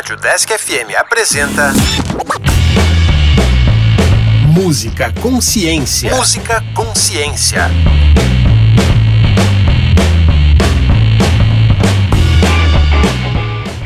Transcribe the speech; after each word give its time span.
Rádio 0.00 0.16
Desk 0.16 0.50
FM 0.58 0.96
apresenta. 0.98 1.74
Música 4.46 5.12
Consciência. 5.20 6.16
Música 6.16 6.64
Consciência. 6.74 7.70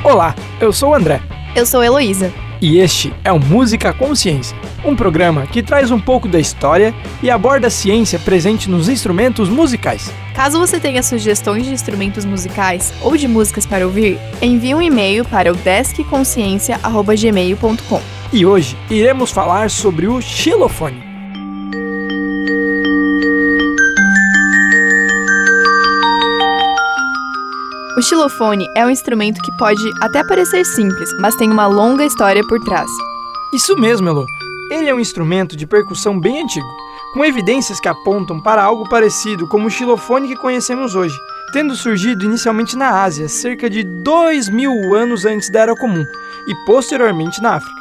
Olá, 0.04 0.36
eu 0.60 0.72
sou 0.72 0.90
o 0.90 0.94
André. 0.94 1.20
Eu 1.56 1.66
sou 1.66 1.82
Heloísa. 1.82 2.32
E 2.62 2.78
este 2.78 3.12
é 3.24 3.32
o 3.32 3.40
Música 3.40 3.92
Consciência, 3.92 4.56
um 4.84 4.94
programa 4.94 5.48
que 5.48 5.64
traz 5.64 5.90
um 5.90 5.98
pouco 5.98 6.28
da 6.28 6.38
história 6.38 6.94
e 7.24 7.28
aborda 7.28 7.66
a 7.66 7.70
ciência 7.70 8.20
presente 8.20 8.70
nos 8.70 8.88
instrumentos 8.88 9.48
musicais. 9.48 10.12
Caso 10.34 10.58
você 10.58 10.80
tenha 10.80 11.02
sugestões 11.02 11.64
de 11.64 11.72
instrumentos 11.72 12.24
musicais 12.24 12.92
ou 13.00 13.16
de 13.16 13.28
músicas 13.28 13.64
para 13.64 13.86
ouvir, 13.86 14.18
envie 14.42 14.74
um 14.74 14.82
e-mail 14.82 15.24
para 15.24 15.52
o 15.52 15.54
deskconsciência.gmail.com. 15.54 18.02
E 18.32 18.44
hoje 18.44 18.76
iremos 18.90 19.30
falar 19.30 19.70
sobre 19.70 20.08
o 20.08 20.20
xilofone. 20.20 21.04
O 27.96 28.02
xilofone 28.02 28.66
é 28.76 28.84
um 28.84 28.90
instrumento 28.90 29.40
que 29.40 29.56
pode 29.56 29.80
até 30.02 30.24
parecer 30.24 30.64
simples, 30.64 31.08
mas 31.20 31.36
tem 31.36 31.52
uma 31.52 31.68
longa 31.68 32.04
história 32.04 32.42
por 32.48 32.58
trás. 32.64 32.90
Isso 33.54 33.76
mesmo, 33.76 34.08
Elo. 34.08 34.26
Ele 34.68 34.88
é 34.88 34.94
um 34.94 34.98
instrumento 34.98 35.56
de 35.56 35.64
percussão 35.64 36.18
bem 36.18 36.42
antigo, 36.42 36.66
com 37.14 37.24
evidências 37.24 37.78
que 37.78 37.88
apontam 37.88 38.40
para 38.40 38.62
algo 38.62 38.88
parecido 38.88 39.46
como 39.46 39.68
o 39.68 39.70
xilofone 39.70 40.26
que 40.26 40.36
conhecemos 40.36 40.96
hoje, 40.96 41.16
tendo 41.52 41.76
surgido 41.76 42.24
inicialmente 42.24 42.76
na 42.76 43.02
Ásia, 43.04 43.28
cerca 43.28 43.70
de 43.70 43.84
2 43.84 44.48
mil 44.48 44.92
anos 44.92 45.24
antes 45.24 45.48
da 45.48 45.60
Era 45.60 45.76
Comum, 45.76 46.04
e 46.48 46.54
posteriormente 46.66 47.40
na 47.40 47.54
África. 47.54 47.80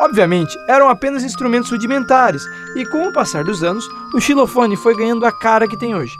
Obviamente, 0.00 0.58
eram 0.68 0.90
apenas 0.90 1.24
instrumentos 1.24 1.70
rudimentares, 1.70 2.42
e 2.76 2.84
com 2.84 3.08
o 3.08 3.12
passar 3.12 3.44
dos 3.44 3.64
anos, 3.64 3.88
o 4.14 4.20
xilofone 4.20 4.76
foi 4.76 4.94
ganhando 4.94 5.24
a 5.24 5.32
cara 5.32 5.66
que 5.66 5.78
tem 5.78 5.94
hoje. 5.94 6.14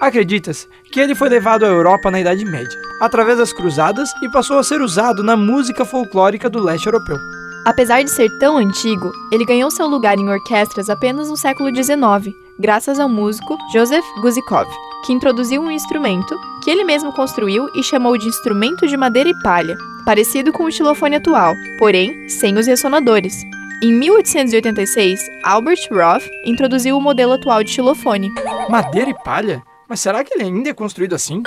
Acredita-se 0.00 0.66
que 0.92 0.98
ele 0.98 1.14
foi 1.14 1.28
levado 1.28 1.64
à 1.64 1.68
Europa 1.68 2.10
na 2.10 2.20
Idade 2.20 2.44
Média, 2.44 2.78
através 3.00 3.38
das 3.38 3.52
cruzadas 3.52 4.10
e 4.22 4.28
passou 4.28 4.58
a 4.58 4.64
ser 4.64 4.80
usado 4.80 5.22
na 5.22 5.36
música 5.36 5.84
folclórica 5.84 6.50
do 6.50 6.62
leste 6.62 6.86
europeu. 6.86 7.16
Apesar 7.66 8.04
de 8.04 8.10
ser 8.12 8.30
tão 8.38 8.56
antigo, 8.58 9.10
ele 9.32 9.44
ganhou 9.44 9.72
seu 9.72 9.88
lugar 9.88 10.16
em 10.16 10.28
orquestras 10.28 10.88
apenas 10.88 11.28
no 11.28 11.36
século 11.36 11.68
XIX, 11.74 12.32
graças 12.60 13.00
ao 13.00 13.08
músico 13.08 13.58
Joseph 13.72 14.04
Guzikov, 14.22 14.68
que 15.04 15.12
introduziu 15.12 15.60
um 15.60 15.68
instrumento 15.68 16.38
que 16.62 16.70
ele 16.70 16.84
mesmo 16.84 17.12
construiu 17.12 17.68
e 17.74 17.82
chamou 17.82 18.16
de 18.16 18.28
instrumento 18.28 18.86
de 18.86 18.96
madeira 18.96 19.30
e 19.30 19.42
palha, 19.42 19.76
parecido 20.04 20.52
com 20.52 20.62
o 20.62 20.70
xilofone 20.70 21.16
atual, 21.16 21.54
porém 21.76 22.28
sem 22.28 22.56
os 22.56 22.68
ressonadores. 22.68 23.34
Em 23.82 23.92
1886, 23.92 25.18
Albert 25.42 25.88
Roth 25.90 26.22
introduziu 26.44 26.96
o 26.96 27.00
modelo 27.00 27.32
atual 27.32 27.64
de 27.64 27.72
xilofone. 27.72 28.30
Madeira 28.70 29.10
e 29.10 29.24
palha? 29.24 29.60
Mas 29.88 29.98
será 29.98 30.22
que 30.22 30.34
ele 30.34 30.44
ainda 30.44 30.70
é 30.70 30.72
construído 30.72 31.16
assim? 31.16 31.42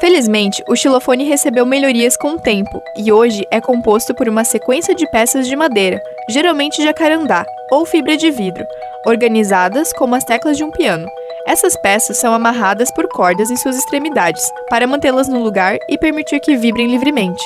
Felizmente, 0.00 0.62
o 0.68 0.76
xilofone 0.76 1.24
recebeu 1.24 1.66
melhorias 1.66 2.16
com 2.16 2.32
o 2.32 2.38
tempo 2.38 2.80
e 2.96 3.10
hoje 3.10 3.44
é 3.50 3.60
composto 3.60 4.14
por 4.14 4.28
uma 4.28 4.44
sequência 4.44 4.94
de 4.94 5.10
peças 5.10 5.48
de 5.48 5.56
madeira, 5.56 6.00
geralmente 6.28 6.82
jacarandá 6.82 7.44
ou 7.68 7.84
fibra 7.84 8.16
de 8.16 8.30
vidro, 8.30 8.64
organizadas 9.04 9.92
como 9.92 10.14
as 10.14 10.22
teclas 10.22 10.56
de 10.56 10.62
um 10.62 10.70
piano. 10.70 11.08
Essas 11.48 11.76
peças 11.76 12.16
são 12.16 12.32
amarradas 12.32 12.92
por 12.92 13.08
cordas 13.08 13.50
em 13.50 13.56
suas 13.56 13.76
extremidades, 13.76 14.48
para 14.70 14.86
mantê-las 14.86 15.26
no 15.26 15.42
lugar 15.42 15.76
e 15.88 15.98
permitir 15.98 16.38
que 16.38 16.56
vibrem 16.56 16.86
livremente. 16.86 17.42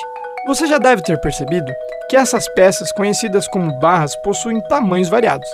Você 0.47 0.67
já 0.67 0.77
deve 0.77 1.01
ter 1.01 1.19
percebido 1.21 1.73
que 2.11 2.17
essas 2.17 2.47
peças, 2.49 2.93
conhecidas 2.93 3.49
como 3.49 3.79
barras, 3.79 4.15
possuem 4.17 4.61
tamanhos 4.69 5.09
variados. 5.09 5.49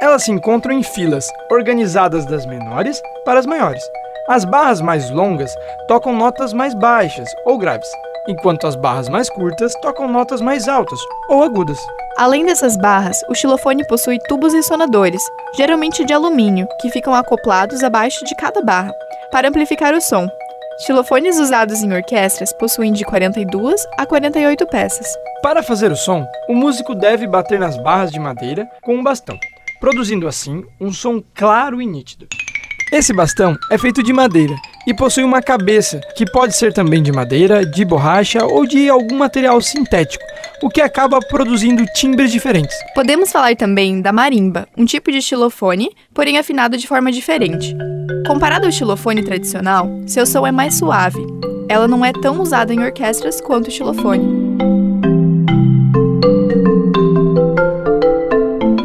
Elas 0.00 0.22
se 0.22 0.32
encontram 0.32 0.72
em 0.72 0.82
filas, 0.82 1.28
organizadas 1.50 2.24
das 2.24 2.46
menores 2.46 3.02
para 3.26 3.38
as 3.38 3.44
maiores. 3.44 3.82
As 4.28 4.44
barras 4.44 4.80
mais 4.80 5.10
longas 5.10 5.54
tocam 5.88 6.14
notas 6.14 6.52
mais 6.52 6.74
baixas 6.74 7.28
ou 7.44 7.58
graves, 7.58 7.88
enquanto 8.28 8.66
as 8.66 8.76
barras 8.76 9.08
mais 9.08 9.28
curtas 9.28 9.72
tocam 9.80 10.06
notas 10.08 10.40
mais 10.40 10.68
altas 10.68 10.98
ou 11.28 11.42
agudas. 11.42 11.78
Além 12.16 12.44
dessas 12.44 12.76
barras, 12.76 13.20
o 13.28 13.34
xilofone 13.34 13.86
possui 13.86 14.18
tubos 14.28 14.52
ressonadores, 14.52 15.22
geralmente 15.56 16.04
de 16.04 16.12
alumínio, 16.12 16.68
que 16.80 16.90
ficam 16.90 17.14
acoplados 17.14 17.82
abaixo 17.82 18.24
de 18.24 18.34
cada 18.34 18.60
barra, 18.62 18.92
para 19.32 19.48
amplificar 19.48 19.94
o 19.94 20.00
som. 20.00 20.28
Xilofones 20.86 21.38
usados 21.38 21.82
em 21.82 21.92
orquestras 21.92 22.52
possuem 22.52 22.92
de 22.92 23.04
42 23.04 23.86
a 23.98 24.06
48 24.06 24.66
peças. 24.66 25.06
Para 25.42 25.62
fazer 25.62 25.90
o 25.90 25.96
som, 25.96 26.26
o 26.48 26.54
músico 26.54 26.94
deve 26.94 27.26
bater 27.26 27.58
nas 27.58 27.76
barras 27.76 28.10
de 28.10 28.18
madeira 28.18 28.68
com 28.82 28.94
um 28.94 29.02
bastão 29.02 29.38
produzindo 29.80 30.28
assim 30.28 30.62
um 30.78 30.92
som 30.92 31.22
claro 31.34 31.80
e 31.80 31.86
nítido. 31.86 32.28
Esse 32.92 33.12
bastão 33.12 33.56
é 33.70 33.78
feito 33.78 34.02
de 34.02 34.12
madeira 34.12 34.56
e 34.84 34.92
possui 34.92 35.22
uma 35.22 35.40
cabeça, 35.40 36.00
que 36.16 36.28
pode 36.28 36.56
ser 36.56 36.72
também 36.72 37.00
de 37.00 37.12
madeira, 37.12 37.64
de 37.64 37.84
borracha 37.84 38.44
ou 38.44 38.66
de 38.66 38.88
algum 38.88 39.16
material 39.16 39.60
sintético, 39.60 40.24
o 40.60 40.68
que 40.68 40.80
acaba 40.80 41.20
produzindo 41.20 41.86
timbres 41.94 42.32
diferentes. 42.32 42.76
Podemos 42.92 43.30
falar 43.30 43.54
também 43.54 44.02
da 44.02 44.12
marimba, 44.12 44.66
um 44.76 44.84
tipo 44.84 45.12
de 45.12 45.22
xilofone, 45.22 45.90
porém 46.12 46.36
afinado 46.36 46.76
de 46.76 46.88
forma 46.88 47.12
diferente. 47.12 47.76
Comparado 48.26 48.66
ao 48.66 48.72
xilofone 48.72 49.22
tradicional, 49.22 49.88
seu 50.04 50.26
som 50.26 50.44
é 50.44 50.50
mais 50.50 50.74
suave. 50.74 51.24
Ela 51.68 51.86
não 51.86 52.04
é 52.04 52.12
tão 52.12 52.40
usada 52.40 52.74
em 52.74 52.80
orquestras 52.80 53.40
quanto 53.40 53.68
o 53.68 53.70
xilofone. 53.70 54.26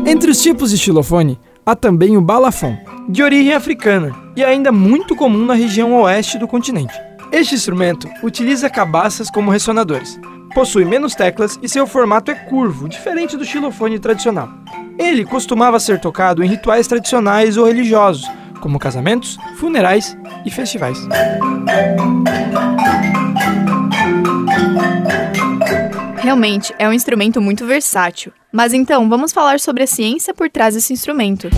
Entre 0.06 0.30
os 0.30 0.40
tipos 0.40 0.70
de 0.70 0.78
xilofone, 0.78 1.40
há 1.66 1.76
também 1.76 2.16
o 2.16 2.22
balafon, 2.22 2.78
de 3.08 3.24
origem 3.24 3.54
africana 3.54 4.12
e 4.36 4.44
ainda 4.44 4.72
muito 4.72 5.16
comum 5.16 5.46
na 5.46 5.54
região 5.54 5.94
oeste 5.94 6.38
do 6.38 6.48
continente. 6.48 6.94
Este 7.32 7.56
instrumento 7.56 8.08
utiliza 8.24 8.70
cabaças 8.70 9.30
como 9.30 9.52
ressonadores, 9.52 10.20
possui 10.54 10.86
menos 10.86 11.16
teclas 11.16 11.60
e 11.62 11.68
seu 11.68 11.86
formato 11.86 12.32
é 12.32 12.36
curvo, 12.36 12.88
diferente 12.88 13.36
do 13.36 13.46
xilofone 13.46 14.00
tradicional. 14.00 14.50
Ele 14.98 15.26
costumava 15.26 15.80
ser 15.80 16.00
tocado 16.00 16.44
em 16.44 16.48
rituais 16.48 16.88
tradicionais 16.88 17.58
ou 17.58 17.66
religiosos, 17.66 18.26
como 18.62 18.80
casamentos, 18.80 19.38
funerais 19.58 20.18
e 20.46 20.50
festivais. 20.50 20.98
Realmente 26.18 26.74
é 26.80 26.90
um 26.90 26.94
instrumento 26.94 27.40
muito 27.42 27.66
versátil. 27.68 28.32
Mas 28.52 28.74
então, 28.74 29.08
vamos 29.10 29.34
falar 29.34 29.60
sobre 29.60 29.84
a 29.84 29.88
ciência 29.88 30.34
por 30.34 30.50
trás 30.50 30.74
desse 30.74 30.94
instrumento. 30.94 31.50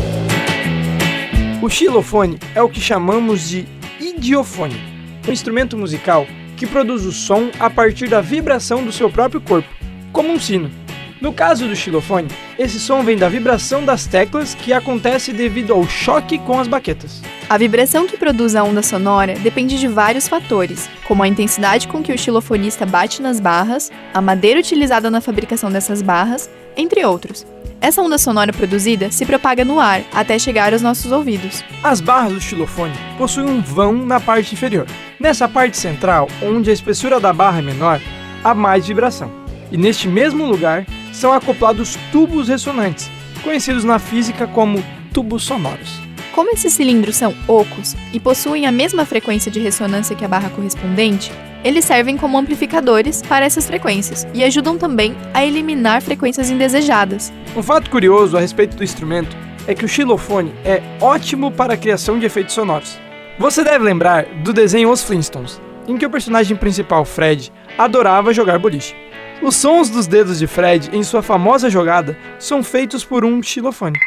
O 1.67 1.69
xilofone 1.69 2.39
é 2.55 2.61
o 2.61 2.69
que 2.69 2.79
chamamos 2.79 3.49
de 3.49 3.67
idiofone, 3.99 4.81
um 5.27 5.31
instrumento 5.33 5.77
musical 5.77 6.25
que 6.55 6.65
produz 6.65 7.03
o 7.03 7.11
som 7.11 7.49
a 7.59 7.69
partir 7.69 8.07
da 8.07 8.21
vibração 8.21 8.85
do 8.85 8.91
seu 8.93 9.09
próprio 9.09 9.41
corpo, 9.41 9.67
como 10.13 10.31
um 10.31 10.39
sino. 10.39 10.71
No 11.19 11.33
caso 11.33 11.67
do 11.67 11.75
xilofone, 11.75 12.29
esse 12.57 12.79
som 12.79 13.03
vem 13.03 13.17
da 13.17 13.27
vibração 13.27 13.83
das 13.83 14.07
teclas 14.07 14.55
que 14.55 14.71
acontece 14.71 15.33
devido 15.33 15.73
ao 15.73 15.85
choque 15.85 16.37
com 16.37 16.57
as 16.57 16.69
baquetas. 16.69 17.21
A 17.49 17.57
vibração 17.57 18.07
que 18.07 18.15
produz 18.15 18.55
a 18.55 18.63
onda 18.63 18.81
sonora 18.81 19.35
depende 19.35 19.77
de 19.77 19.89
vários 19.89 20.25
fatores, 20.25 20.89
como 21.05 21.21
a 21.21 21.27
intensidade 21.27 21.89
com 21.89 22.01
que 22.01 22.13
o 22.13 22.17
xilofonista 22.17 22.85
bate 22.85 23.21
nas 23.21 23.41
barras, 23.41 23.91
a 24.13 24.21
madeira 24.21 24.61
utilizada 24.61 25.11
na 25.11 25.19
fabricação 25.19 25.69
dessas 25.69 26.01
barras, 26.01 26.49
entre 26.77 27.03
outros. 27.03 27.45
Essa 27.79 28.01
onda 28.01 28.17
sonora 28.17 28.51
produzida 28.51 29.11
se 29.11 29.25
propaga 29.25 29.63
no 29.63 29.79
ar 29.79 30.01
até 30.11 30.39
chegar 30.39 30.73
aos 30.73 30.81
nossos 30.81 31.11
ouvidos. 31.11 31.63
As 31.83 32.01
barras 32.01 32.33
do 32.33 32.41
xilofone 32.41 32.93
possuem 33.17 33.47
um 33.47 33.61
vão 33.61 33.93
na 33.93 34.19
parte 34.19 34.53
inferior. 34.53 34.87
Nessa 35.19 35.47
parte 35.47 35.77
central, 35.77 36.27
onde 36.41 36.69
a 36.69 36.73
espessura 36.73 37.19
da 37.19 37.31
barra 37.31 37.59
é 37.59 37.61
menor, 37.61 38.01
há 38.43 38.53
mais 38.53 38.87
vibração. 38.87 39.31
E 39.71 39.77
neste 39.77 40.07
mesmo 40.07 40.45
lugar 40.45 40.85
são 41.13 41.31
acoplados 41.31 41.97
tubos 42.11 42.47
ressonantes, 42.47 43.09
conhecidos 43.43 43.83
na 43.83 43.99
física 43.99 44.47
como 44.47 44.83
tubos 45.13 45.43
sonoros. 45.43 46.06
Como 46.37 46.51
esses 46.51 46.71
cilindros 46.73 47.15
são 47.15 47.33
ocos 47.47 47.95
e 48.13 48.19
possuem 48.19 48.67
a 48.67 48.71
mesma 48.71 49.07
frequência 49.07 49.49
de 49.49 49.59
ressonância 49.59 50.15
que 50.15 50.23
a 50.23 50.27
barra 50.27 50.51
correspondente, 50.51 51.31
eles 51.63 51.83
servem 51.83 52.15
como 52.15 52.37
amplificadores 52.37 53.23
para 53.23 53.43
essas 53.43 53.65
frequências 53.65 54.27
e 54.35 54.43
ajudam 54.43 54.77
também 54.77 55.17
a 55.33 55.43
eliminar 55.43 55.99
frequências 55.99 56.51
indesejadas. 56.51 57.33
Um 57.55 57.63
fato 57.63 57.89
curioso 57.89 58.37
a 58.37 58.39
respeito 58.39 58.77
do 58.77 58.83
instrumento 58.83 59.35
é 59.65 59.73
que 59.73 59.83
o 59.83 59.87
xilofone 59.87 60.53
é 60.63 60.79
ótimo 61.01 61.51
para 61.51 61.73
a 61.73 61.77
criação 61.77 62.19
de 62.19 62.27
efeitos 62.27 62.53
sonoros. 62.53 62.99
Você 63.39 63.63
deve 63.63 63.83
lembrar 63.83 64.25
do 64.43 64.53
desenho 64.53 64.91
Os 64.91 65.01
Flintstones, 65.01 65.59
em 65.87 65.97
que 65.97 66.05
o 66.05 66.09
personagem 66.11 66.55
principal, 66.55 67.03
Fred, 67.03 67.51
adorava 67.79 68.31
jogar 68.31 68.59
boliche. 68.59 68.95
Os 69.41 69.55
sons 69.55 69.89
dos 69.89 70.05
dedos 70.05 70.37
de 70.37 70.45
Fred 70.45 70.91
em 70.93 71.01
sua 71.01 71.23
famosa 71.23 71.67
jogada 71.67 72.15
são 72.37 72.61
feitos 72.63 73.03
por 73.03 73.25
um 73.25 73.41
xilofone. 73.41 73.97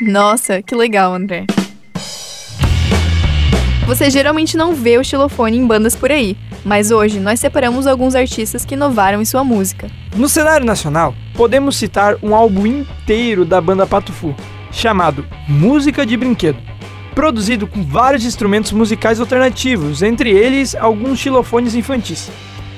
Nossa, 0.00 0.62
que 0.62 0.74
legal, 0.74 1.14
André. 1.14 1.46
Você 3.86 4.10
geralmente 4.10 4.56
não 4.56 4.74
vê 4.74 4.98
o 4.98 5.04
xilofone 5.04 5.56
em 5.56 5.66
bandas 5.66 5.94
por 5.94 6.10
aí, 6.10 6.36
mas 6.64 6.90
hoje 6.90 7.20
nós 7.20 7.38
separamos 7.38 7.86
alguns 7.86 8.16
artistas 8.16 8.64
que 8.64 8.74
inovaram 8.74 9.22
em 9.22 9.24
sua 9.24 9.44
música. 9.44 9.88
No 10.16 10.28
cenário 10.28 10.66
nacional, 10.66 11.14
podemos 11.34 11.76
citar 11.76 12.16
um 12.20 12.34
álbum 12.34 12.66
inteiro 12.66 13.44
da 13.44 13.60
banda 13.60 13.86
Patufu, 13.86 14.34
chamado 14.72 15.24
Música 15.48 16.04
de 16.04 16.16
Brinquedo, 16.16 16.58
produzido 17.14 17.66
com 17.66 17.82
vários 17.84 18.24
instrumentos 18.24 18.72
musicais 18.72 19.20
alternativos, 19.20 20.02
entre 20.02 20.30
eles 20.30 20.74
alguns 20.74 21.20
xilofones 21.20 21.76
infantis. 21.76 22.28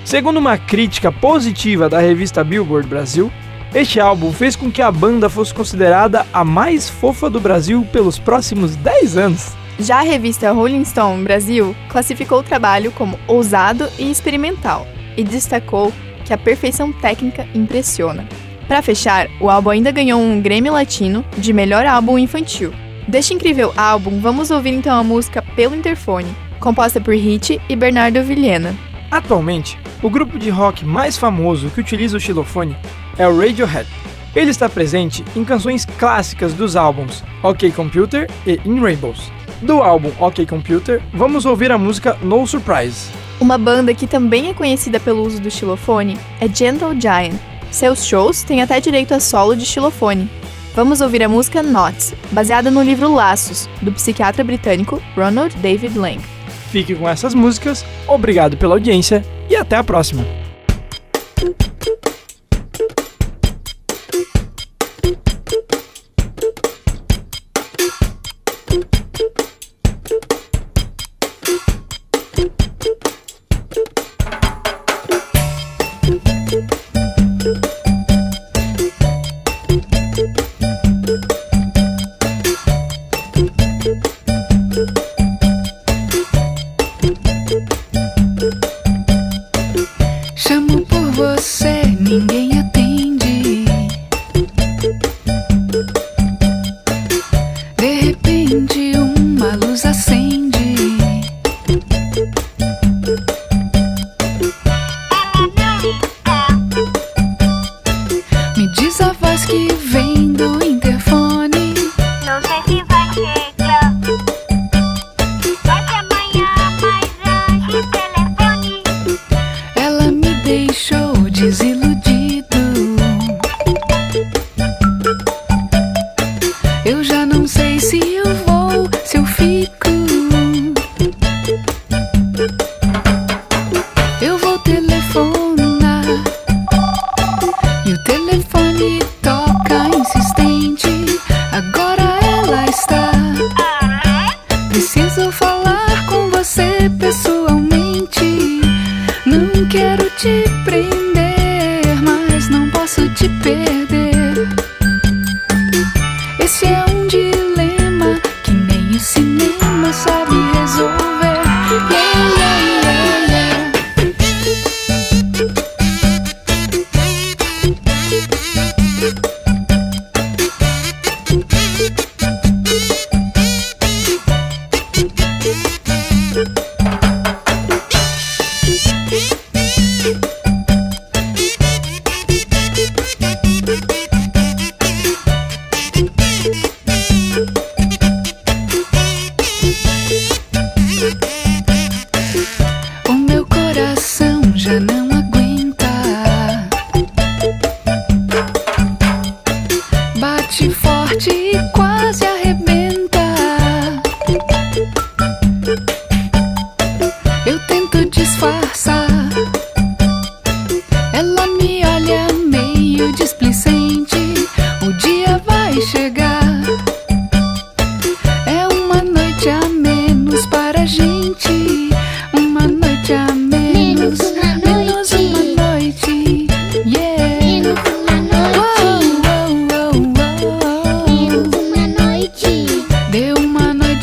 Segundo 0.04 0.36
uma 0.36 0.58
crítica 0.58 1.10
positiva 1.10 1.88
da 1.88 2.00
revista 2.00 2.44
Billboard 2.44 2.86
Brasil, 2.86 3.32
este 3.74 4.00
álbum 4.00 4.32
fez 4.32 4.56
com 4.56 4.70
que 4.70 4.80
a 4.80 4.90
banda 4.90 5.28
fosse 5.28 5.52
considerada 5.52 6.26
a 6.32 6.44
mais 6.44 6.88
fofa 6.88 7.28
do 7.28 7.38
Brasil 7.38 7.86
pelos 7.92 8.18
próximos 8.18 8.74
10 8.76 9.16
anos. 9.16 9.52
Já 9.78 9.98
a 9.98 10.02
revista 10.02 10.50
Rolling 10.50 10.84
Stone 10.84 11.22
Brasil 11.22 11.76
classificou 11.88 12.40
o 12.40 12.42
trabalho 12.42 12.90
como 12.92 13.18
ousado 13.28 13.88
e 13.98 14.10
experimental 14.10 14.86
e 15.16 15.22
destacou 15.22 15.92
que 16.24 16.32
a 16.32 16.38
perfeição 16.38 16.92
técnica 16.92 17.46
impressiona. 17.54 18.26
Para 18.66 18.82
fechar, 18.82 19.28
o 19.40 19.48
álbum 19.48 19.70
ainda 19.70 19.90
ganhou 19.90 20.20
um 20.20 20.40
Grammy 20.40 20.70
Latino 20.70 21.24
de 21.36 21.52
melhor 21.52 21.86
álbum 21.86 22.18
infantil. 22.18 22.72
Deste 23.06 23.32
incrível 23.32 23.72
álbum, 23.76 24.20
vamos 24.20 24.50
ouvir 24.50 24.74
então 24.74 24.98
a 24.98 25.04
música 25.04 25.40
Pelo 25.40 25.74
Interfone, 25.74 26.34
composta 26.58 27.00
por 27.00 27.14
Hit 27.14 27.60
e 27.68 27.76
Bernardo 27.76 28.22
Vilhena. 28.22 28.87
Atualmente, 29.10 29.78
o 30.02 30.10
grupo 30.10 30.38
de 30.38 30.50
rock 30.50 30.84
mais 30.84 31.16
famoso 31.16 31.70
que 31.70 31.80
utiliza 31.80 32.16
o 32.16 32.20
xilofone 32.20 32.76
é 33.16 33.26
o 33.26 33.36
Radiohead. 33.38 33.88
Ele 34.36 34.50
está 34.50 34.68
presente 34.68 35.24
em 35.34 35.44
canções 35.44 35.84
clássicas 35.84 36.52
dos 36.52 36.76
álbuns 36.76 37.24
OK 37.42 37.72
Computer 37.72 38.28
e 38.46 38.60
In 38.64 38.80
Rainbows. 38.80 39.32
Do 39.62 39.82
álbum 39.82 40.12
OK 40.20 40.44
Computer, 40.46 41.02
vamos 41.12 41.46
ouvir 41.46 41.72
a 41.72 41.78
música 41.78 42.16
No 42.22 42.46
Surprise. 42.46 43.10
Uma 43.40 43.56
banda 43.56 43.94
que 43.94 44.06
também 44.06 44.50
é 44.50 44.54
conhecida 44.54 45.00
pelo 45.00 45.24
uso 45.24 45.40
do 45.40 45.50
xilofone 45.50 46.18
é 46.40 46.46
Gentle 46.46 47.00
Giant. 47.00 47.38
Seus 47.70 48.04
shows 48.04 48.42
têm 48.42 48.62
até 48.62 48.78
direito 48.80 49.14
a 49.14 49.20
solo 49.20 49.56
de 49.56 49.64
xilofone. 49.64 50.30
Vamos 50.74 51.00
ouvir 51.00 51.22
a 51.22 51.28
música 51.28 51.62
Knots, 51.62 52.14
baseada 52.30 52.70
no 52.70 52.82
livro 52.82 53.12
Laços, 53.12 53.68
do 53.80 53.90
psiquiatra 53.90 54.44
britânico 54.44 55.02
Ronald 55.16 55.56
David 55.56 55.98
Lang. 55.98 56.37
Fique 56.70 56.94
com 56.94 57.08
essas 57.08 57.34
músicas, 57.34 57.84
obrigado 58.06 58.56
pela 58.56 58.74
audiência 58.74 59.24
e 59.48 59.56
até 59.56 59.76
a 59.76 59.84
próxima! 59.84 60.37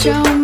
Jones. 0.05 0.34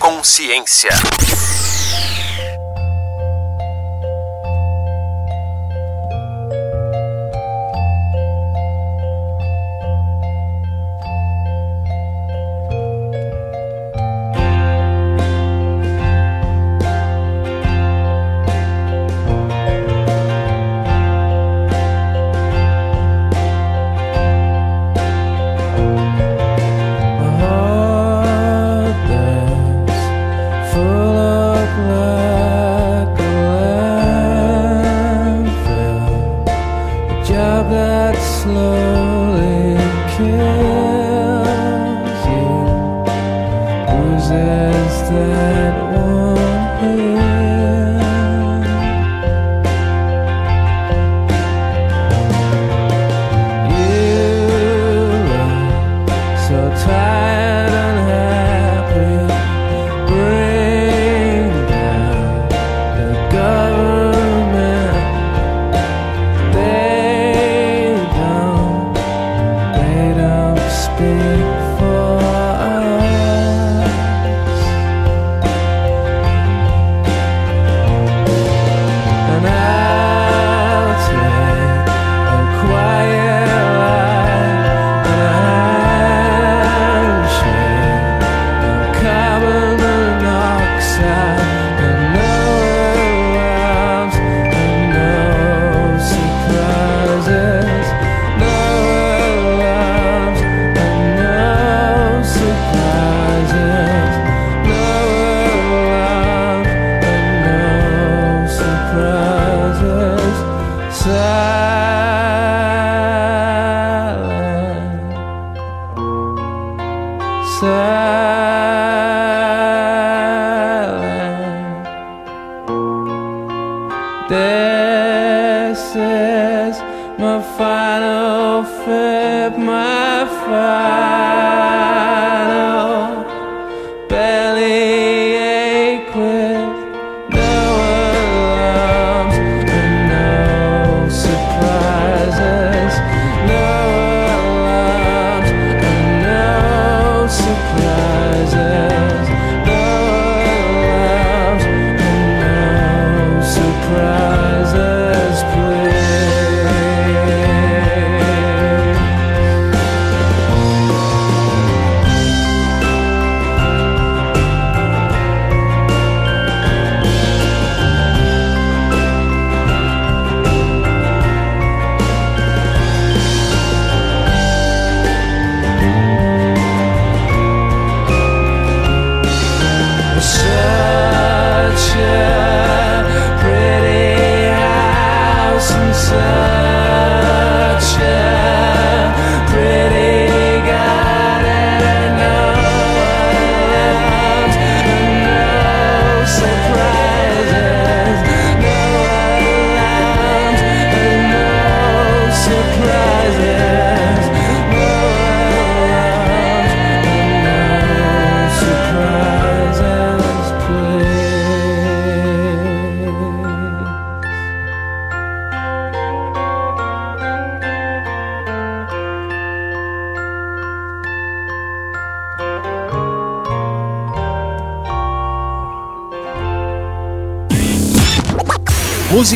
Consciência. 0.00 0.90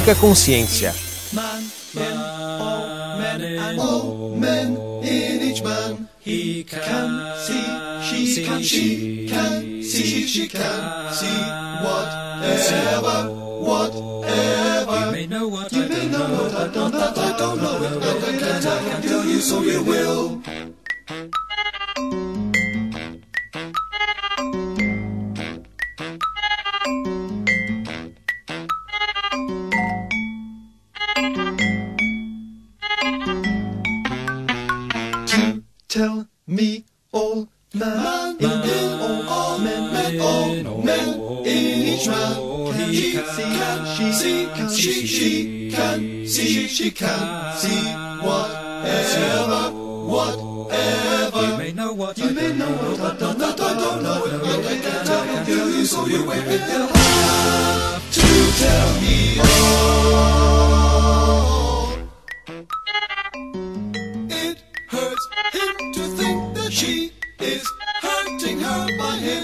Música 0.05 0.21
Consciência. 0.21 0.93
all 3.79 4.37
men 4.37 4.77
each 5.03 5.63
man. 5.63 6.07
He 6.21 6.63
can 6.65 7.35
see, 7.39 7.65
she 8.03 8.45
can, 8.45 8.63
she 8.63 9.27
can 9.27 9.83
see, 9.83 10.27
she 10.27 10.49
can 10.49 11.11
see. 11.11 11.27
You 14.95 15.11
may 15.11 15.27
know 15.27 15.49
what 15.49 15.73
I 15.73 15.89
don't 15.89 16.11
know, 16.13 16.39
what 16.39 16.55
I 16.55 16.69
don't, 16.69 16.93
know, 17.63 17.99
but 17.99 18.25
I 18.25 18.39
can't, 18.39 18.67
I 18.67 18.91
can 18.91 19.03
tell 19.03 19.25
you, 19.25 19.41
so 19.41 19.63
you 19.63 19.83
will. 19.83 20.43
All 40.45 41.47
in 41.47 41.89
each 41.93 42.07
man. 42.09 42.35
Can 42.73 42.89
he 42.93 43.13
can 43.13 43.87
she 43.97 44.13
see 44.13 44.47
can 44.55 44.69
she 44.69 44.93
see 44.93 45.07
she 45.07 45.71
can 45.71 46.27
see 46.27 46.67
she 46.69 46.91
can 46.91 47.57
see 47.57 47.93
whatever 48.23 49.71
whatever. 50.07 51.41
You 51.47 51.57
may 51.57 51.73
know 51.73 51.93
what 51.93 52.19
you 52.19 52.31
may 52.31 52.53
know 52.53 52.67
what 52.67 53.01
I 53.01 53.17
don't 53.19 53.39
that 53.39 53.61
I 53.61 53.75
don't 53.75 54.03
know, 54.03 54.25
I 54.25 54.81
can't 54.83 55.07
tell 55.47 55.71
you, 55.71 55.85
so 55.85 56.07
you 56.07 56.25
will 56.25 56.33
have 56.33 58.03
to 58.13 58.21
tell 58.61 59.01
me 59.01 59.41
all. 59.41 59.95
It 64.31 64.59
hurts 64.89 65.29
him 65.53 65.93
to 65.93 66.03
think 66.17 66.55
that 66.57 66.73
she 66.73 67.13
is 67.41 67.65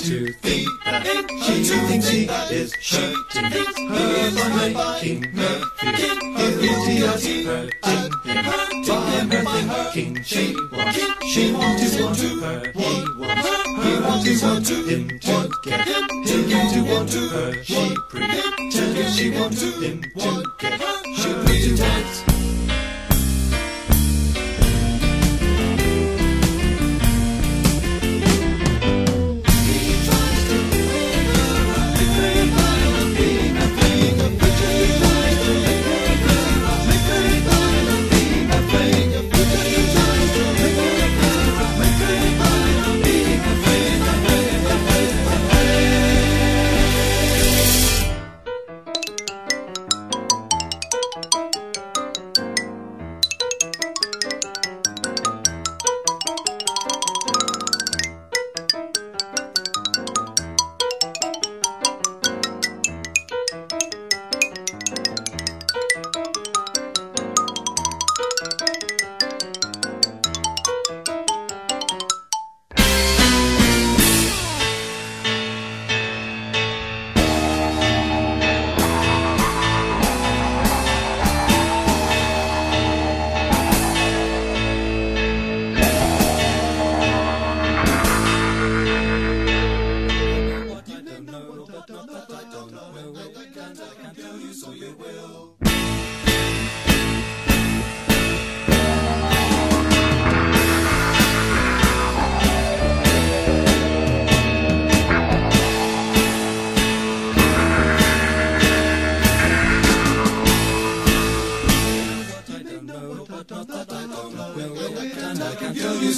To 0.01 0.33
think 0.33 0.67
that 0.87 1.05
she. 1.45 1.63
Thinks 1.87 2.09
he 2.09 2.25
is 2.25 2.73
hurting 2.75 3.89
her 3.91 4.31
by 4.35 4.95
making 4.95 5.23
her 5.25 5.61
feel 5.77 6.61
guilty 6.61 7.05
and 7.47 7.71
hurting 8.47 8.85
him 8.87 9.45
by 9.45 9.61
hurting 9.61 10.23
she 10.23 10.55
wants 10.73 10.99
she 11.31 11.53
wants 11.53 11.97
to 12.21 12.41
hurt 12.41 12.75
he 12.75 13.05
wants 13.19 13.49
he 13.85 14.01
wants 14.01 14.41
her 14.41 14.61
to 14.61 14.75
him 14.89 15.19
to 15.21 15.51
get 15.65 15.87
him. 15.87 16.09
To 16.25 16.95
want 16.95 17.09
to 17.11 17.29
hurt 17.29 17.67
she 17.67 17.97
pretends 18.09 19.17
she 19.17 19.31
wants 19.31 19.63
him 19.63 20.03
to 20.03 20.53
get 20.59 20.81
her, 20.81 21.05
she 21.15 21.35
pretends 21.35 22.30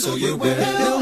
so 0.03 0.17
you 0.17 0.37
will 0.37 1.02